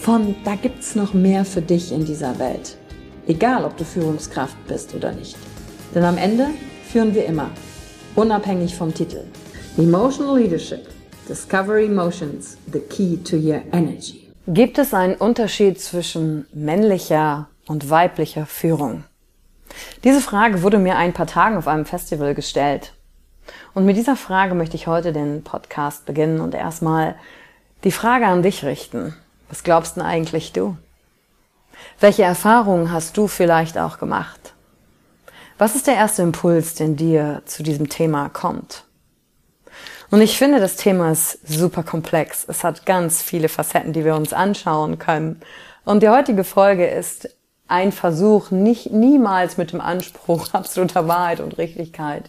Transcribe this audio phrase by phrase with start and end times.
[0.00, 2.76] von da gibt's noch mehr für dich in dieser Welt.
[3.26, 5.36] Egal, ob du Führungskraft bist oder nicht.
[5.94, 6.46] Denn am Ende
[6.90, 7.50] führen wir immer,
[8.14, 9.24] unabhängig vom Titel.
[9.76, 10.88] Emotional Leadership.
[11.28, 14.28] Discover Emotions, the key to your energy.
[14.46, 19.04] Gibt es einen Unterschied zwischen männlicher und weiblicher Führung?
[20.04, 22.94] Diese Frage wurde mir ein paar Tagen auf einem Festival gestellt.
[23.74, 27.16] Und mit dieser Frage möchte ich heute den Podcast beginnen und erstmal
[27.84, 29.14] die Frage an dich richten.
[29.48, 30.76] Was glaubst denn eigentlich du?
[32.00, 34.54] Welche Erfahrungen hast du vielleicht auch gemacht?
[35.58, 38.84] Was ist der erste Impuls, den dir zu diesem Thema kommt?
[40.10, 42.44] Und ich finde, das Thema ist super komplex.
[42.48, 45.40] Es hat ganz viele Facetten, die wir uns anschauen können.
[45.84, 47.28] Und die heutige Folge ist
[47.66, 52.24] ein Versuch, nicht niemals mit dem Anspruch absoluter Wahrheit und Richtigkeit,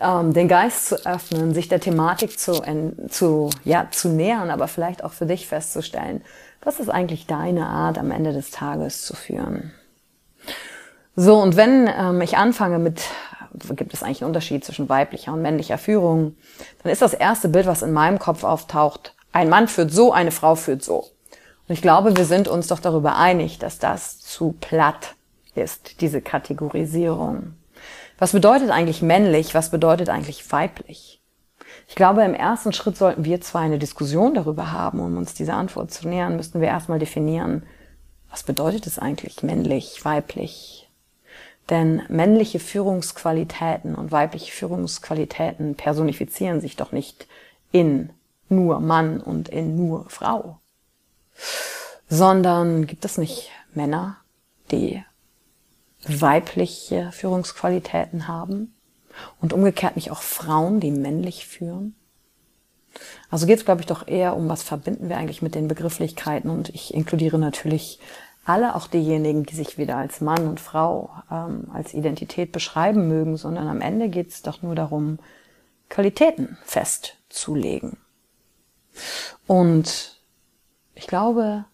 [0.00, 2.62] ähm, den Geist zu öffnen, sich der Thematik zu,
[3.08, 6.22] zu, ja, zu nähern, aber vielleicht auch für dich festzustellen,
[6.62, 9.72] was ist eigentlich deine Art am Ende des Tages zu führen.
[11.14, 13.02] So, und wenn ähm, ich anfange mit,
[13.76, 16.36] gibt es eigentlich einen Unterschied zwischen weiblicher und männlicher Führung,
[16.82, 20.30] dann ist das erste Bild, was in meinem Kopf auftaucht, ein Mann führt so, eine
[20.30, 21.06] Frau führt so.
[21.68, 25.14] Und ich glaube, wir sind uns doch darüber einig, dass das zu platt
[25.54, 27.54] ist, diese Kategorisierung.
[28.22, 29.52] Was bedeutet eigentlich männlich?
[29.52, 31.20] Was bedeutet eigentlich weiblich?
[31.88, 35.54] Ich glaube, im ersten Schritt sollten wir zwar eine Diskussion darüber haben, um uns diese
[35.54, 37.66] Antwort zu nähern, müssten wir erstmal definieren,
[38.30, 40.88] was bedeutet es eigentlich männlich, weiblich?
[41.68, 47.26] Denn männliche Führungsqualitäten und weibliche Führungsqualitäten personifizieren sich doch nicht
[47.72, 48.10] in
[48.48, 50.60] nur Mann und in nur Frau,
[52.08, 54.18] sondern gibt es nicht Männer,
[54.70, 55.02] die
[56.06, 58.74] weibliche Führungsqualitäten haben
[59.40, 61.94] und umgekehrt nicht auch Frauen, die männlich führen?
[63.30, 66.50] Also geht es, glaube ich, doch eher um, was verbinden wir eigentlich mit den Begrifflichkeiten
[66.50, 67.98] und ich inkludiere natürlich
[68.44, 73.36] alle, auch diejenigen, die sich weder als Mann und Frau ähm, als Identität beschreiben mögen,
[73.36, 75.18] sondern am Ende geht es doch nur darum,
[75.88, 77.98] Qualitäten festzulegen.
[79.46, 80.20] Und
[80.94, 81.64] ich glaube,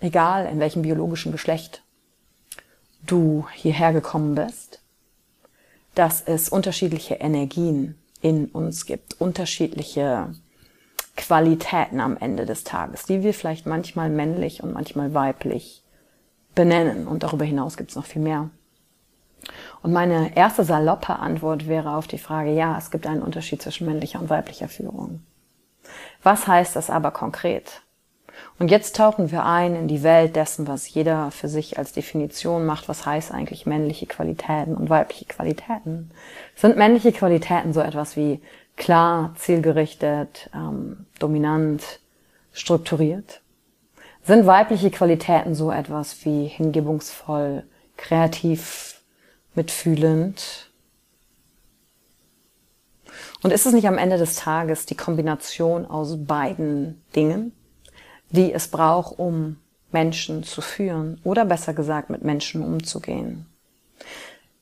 [0.00, 1.82] egal in welchem biologischen Geschlecht
[3.06, 4.80] du hierher gekommen bist,
[5.94, 10.34] dass es unterschiedliche Energien in uns gibt, unterschiedliche
[11.16, 15.82] Qualitäten am Ende des Tages, die wir vielleicht manchmal männlich und manchmal weiblich
[16.54, 17.08] benennen.
[17.08, 18.50] Und darüber hinaus gibt es noch viel mehr.
[19.82, 23.86] Und meine erste saloppe Antwort wäre auf die Frage, ja, es gibt einen Unterschied zwischen
[23.86, 25.22] männlicher und weiblicher Führung.
[26.22, 27.82] Was heißt das aber konkret?
[28.58, 32.64] Und jetzt tauchen wir ein in die Welt dessen, was jeder für sich als Definition
[32.64, 32.88] macht.
[32.88, 36.10] Was heißt eigentlich männliche Qualitäten und weibliche Qualitäten?
[36.54, 38.40] Sind männliche Qualitäten so etwas wie
[38.76, 42.00] klar, zielgerichtet, ähm, dominant,
[42.52, 43.42] strukturiert?
[44.22, 47.64] Sind weibliche Qualitäten so etwas wie hingebungsvoll,
[47.96, 49.02] kreativ,
[49.54, 50.70] mitfühlend?
[53.42, 57.52] Und ist es nicht am Ende des Tages die Kombination aus beiden Dingen?
[58.30, 59.56] Die es braucht, um
[59.92, 63.46] Menschen zu führen oder besser gesagt mit Menschen umzugehen.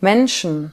[0.00, 0.72] Menschen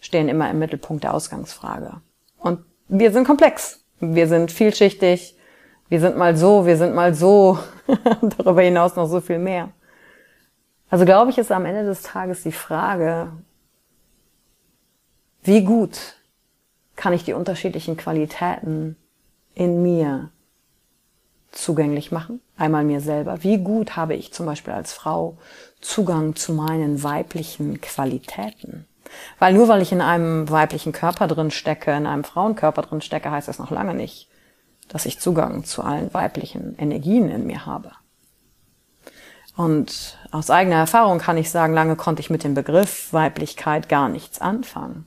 [0.00, 2.00] stehen immer im Mittelpunkt der Ausgangsfrage.
[2.38, 3.84] Und wir sind komplex.
[4.00, 5.36] Wir sind vielschichtig.
[5.88, 7.58] Wir sind mal so, wir sind mal so.
[8.38, 9.70] Darüber hinaus noch so viel mehr.
[10.88, 13.32] Also glaube ich, ist am Ende des Tages die Frage,
[15.42, 16.16] Wie gut
[16.94, 18.96] kann ich die unterschiedlichen Qualitäten
[19.54, 20.30] in mir
[21.52, 22.40] zugänglich machen?
[22.56, 23.42] Einmal mir selber.
[23.42, 25.38] Wie gut habe ich zum Beispiel als Frau
[25.80, 28.86] Zugang zu meinen weiblichen Qualitäten?
[29.38, 33.30] Weil nur weil ich in einem weiblichen Körper drin stecke, in einem Frauenkörper drin stecke,
[33.30, 34.28] heißt das noch lange nicht,
[34.88, 37.92] dass ich Zugang zu allen weiblichen Energien in mir habe.
[39.56, 44.08] Und aus eigener Erfahrung kann ich sagen, lange konnte ich mit dem Begriff Weiblichkeit gar
[44.08, 45.06] nichts anfangen.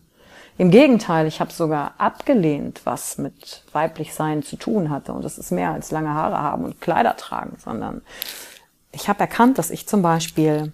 [0.57, 5.11] Im Gegenteil, ich habe sogar abgelehnt, was mit weiblich sein zu tun hatte.
[5.11, 8.01] Und das ist mehr als lange Haare haben und Kleider tragen, sondern
[8.91, 10.71] ich habe erkannt, dass ich zum Beispiel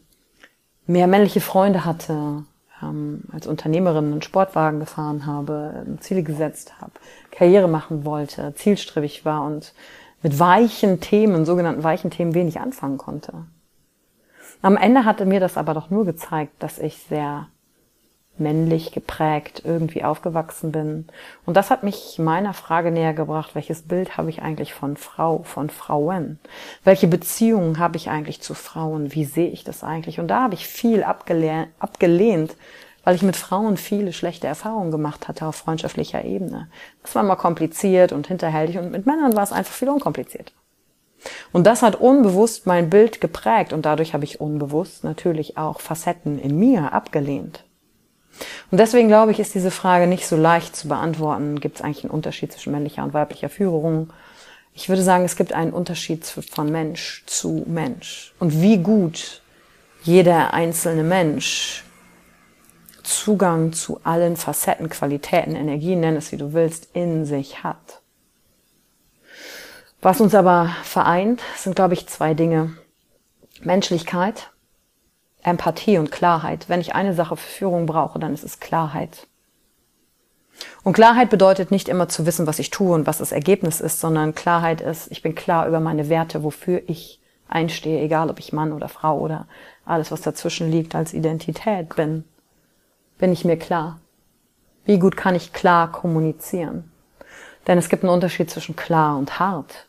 [0.86, 2.44] mehr männliche Freunde hatte,
[2.84, 6.92] ähm, als Unternehmerin einen Sportwagen gefahren habe, Ziele gesetzt habe,
[7.32, 9.74] Karriere machen wollte, zielstrebig war und
[10.22, 13.34] mit weichen Themen, sogenannten weichen Themen, wenig anfangen konnte.
[14.62, 17.48] Am Ende hatte mir das aber doch nur gezeigt, dass ich sehr
[18.42, 21.08] männlich geprägt irgendwie aufgewachsen bin.
[21.46, 25.44] Und das hat mich meiner Frage näher gebracht, welches Bild habe ich eigentlich von Frau,
[25.44, 26.40] von Frauen?
[26.84, 29.14] Welche Beziehungen habe ich eigentlich zu Frauen?
[29.14, 30.20] Wie sehe ich das eigentlich?
[30.20, 32.56] Und da habe ich viel abgelehnt,
[33.04, 36.68] weil ich mit Frauen viele schlechte Erfahrungen gemacht hatte auf freundschaftlicher Ebene.
[37.04, 40.54] Das war mal kompliziert und hinterhältig und mit Männern war es einfach viel unkompliziert.
[41.52, 46.40] Und das hat unbewusst mein Bild geprägt und dadurch habe ich unbewusst natürlich auch Facetten
[46.40, 47.64] in mir abgelehnt.
[48.72, 51.60] Und deswegen glaube ich, ist diese Frage nicht so leicht zu beantworten.
[51.60, 54.12] Gibt es eigentlich einen Unterschied zwischen männlicher und weiblicher Führung?
[54.74, 58.34] Ich würde sagen, es gibt einen Unterschied von Mensch zu Mensch.
[58.40, 59.42] Und wie gut
[60.04, 61.84] jeder einzelne Mensch
[63.04, 68.02] Zugang zu allen Facetten, Qualitäten, Energien, nenn es wie du willst, in sich hat.
[70.02, 72.76] Was uns aber vereint, sind, glaube ich, zwei Dinge.
[73.62, 74.52] Menschlichkeit
[75.44, 76.70] Empathie und Klarheit.
[76.70, 79.28] Wenn ich eine Sache für Führung brauche, dann ist es Klarheit.
[80.84, 84.00] Und Klarheit bedeutet nicht immer zu wissen, was ich tue und was das Ergebnis ist,
[84.00, 88.54] sondern Klarheit ist, ich bin klar über meine Werte, wofür ich einstehe, egal ob ich
[88.54, 89.48] Mann oder Frau oder
[89.86, 92.24] alles, was dazwischen liegt als Identität bin.
[93.18, 94.00] Bin ich mir klar?
[94.86, 96.92] Wie gut kann ich klar kommunizieren?
[97.68, 99.88] Denn es gibt einen Unterschied zwischen klar und hart.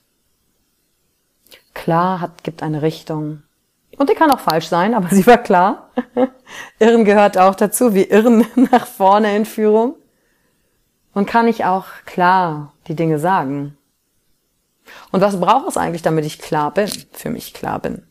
[1.73, 3.43] Klar hat, gibt eine Richtung,
[3.99, 5.91] und die kann auch falsch sein, aber sie war klar.
[6.79, 9.97] Irren gehört auch dazu, wie Irren nach vorne in Führung.
[11.15, 13.77] Und kann ich auch klar die Dinge sagen.
[15.11, 18.07] Und was braucht es eigentlich, damit ich klar bin, für mich klar bin?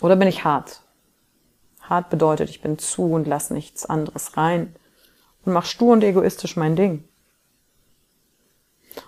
[0.00, 0.80] Oder bin ich hart?
[1.82, 4.74] Hart bedeutet, ich bin zu und lass nichts anderes rein
[5.44, 7.04] und mach stur und egoistisch mein Ding.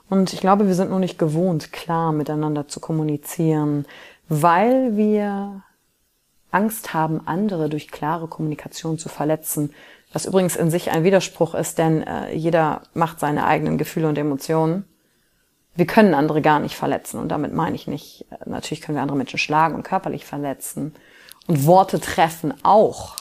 [0.08, 3.86] Und ich glaube, wir sind nur nicht gewohnt, klar miteinander zu kommunizieren,
[4.28, 5.62] weil wir
[6.50, 9.72] Angst haben, andere durch klare Kommunikation zu verletzen.
[10.12, 14.16] Was übrigens in sich ein Widerspruch ist, denn äh, jeder macht seine eigenen Gefühle und
[14.16, 14.84] Emotionen.
[15.74, 19.02] Wir können andere gar nicht verletzen und damit meine ich nicht, äh, natürlich können wir
[19.02, 20.94] andere Menschen schlagen und körperlich verletzen
[21.46, 23.16] und Worte treffen auch.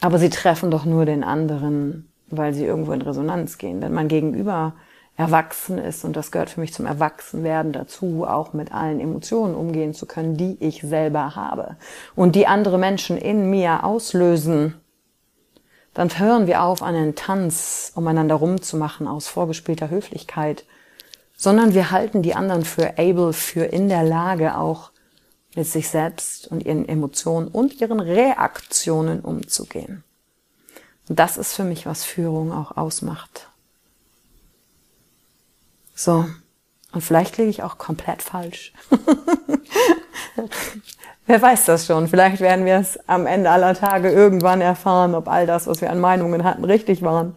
[0.00, 3.80] Aber sie treffen doch nur den anderen, weil sie irgendwo in Resonanz gehen.
[3.82, 4.74] Wenn man gegenüber
[5.18, 6.04] erwachsen ist.
[6.04, 10.36] Und das gehört für mich zum Erwachsenwerden dazu, auch mit allen Emotionen umgehen zu können,
[10.36, 11.76] die ich selber habe
[12.14, 14.74] und die andere Menschen in mir auslösen.
[15.92, 20.64] Dann hören wir auf, einen Tanz umeinander rumzumachen aus vorgespielter Höflichkeit,
[21.36, 24.92] sondern wir halten die anderen für able, für in der Lage, auch
[25.56, 30.04] mit sich selbst und ihren Emotionen und ihren Reaktionen umzugehen.
[31.08, 33.48] Und das ist für mich, was Führung auch ausmacht.
[35.98, 36.26] So.
[36.92, 38.72] Und vielleicht liege ich auch komplett falsch.
[41.26, 42.06] Wer weiß das schon?
[42.06, 45.90] Vielleicht werden wir es am Ende aller Tage irgendwann erfahren, ob all das, was wir
[45.90, 47.34] an Meinungen hatten, richtig waren.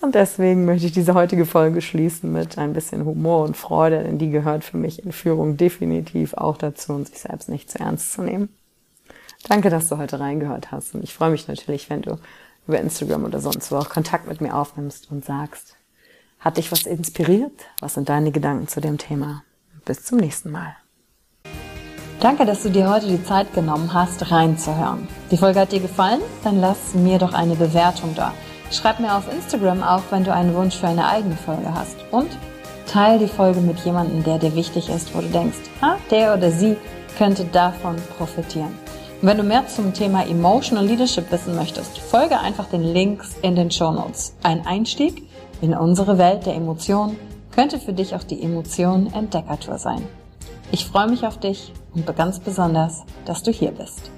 [0.00, 4.18] Und deswegen möchte ich diese heutige Folge schließen mit ein bisschen Humor und Freude, denn
[4.18, 8.12] die gehört für mich in Führung definitiv auch dazu und sich selbst nicht zu ernst
[8.12, 8.50] zu nehmen.
[9.48, 12.18] Danke, dass du heute reingehört hast und ich freue mich natürlich, wenn du
[12.68, 15.74] über Instagram oder sonst wo auch Kontakt mit mir aufnimmst und sagst,
[16.44, 17.52] hat dich was inspiriert?
[17.80, 19.42] Was sind deine Gedanken zu dem Thema?
[19.86, 20.76] Bis zum nächsten Mal.
[22.20, 25.08] Danke, dass du dir heute die Zeit genommen hast, reinzuhören.
[25.30, 26.20] Die Folge hat dir gefallen?
[26.42, 28.34] Dann lass mir doch eine Bewertung da.
[28.70, 31.96] Schreib mir auf Instagram auch, wenn du einen Wunsch für eine eigene Folge hast.
[32.10, 32.30] Und
[32.86, 36.50] teile die Folge mit jemandem, der dir wichtig ist, wo du denkst, ah, der oder
[36.50, 36.76] sie
[37.16, 38.74] könnte davon profitieren.
[39.20, 43.56] Und wenn du mehr zum Thema Emotional Leadership wissen möchtest, folge einfach den Links in
[43.56, 44.34] den Show Notes.
[44.42, 45.22] Ein Einstieg
[45.60, 47.16] in unsere Welt der Emotionen
[47.54, 50.02] könnte für dich auch die Emotion Entdeckertour sein.
[50.72, 54.10] Ich freue mich auf dich und ganz besonders, dass du hier bist.